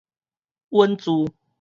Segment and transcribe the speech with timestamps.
[0.71, 1.27] 穩住